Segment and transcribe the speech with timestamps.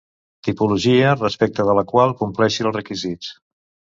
[0.45, 3.29] Tipologia respecte de la qual compleixi els requisits.